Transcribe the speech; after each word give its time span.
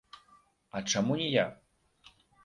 А 0.79 0.81
чаму 0.93 1.17
не 1.19 1.27
я? 1.33 1.43